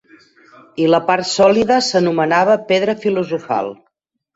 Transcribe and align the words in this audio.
I 0.83 0.87
la 0.93 1.01
part 1.11 1.29
sòlida 1.33 1.79
s'anomenava 1.91 2.59
Pedra 2.75 3.01
filosofal. 3.07 3.75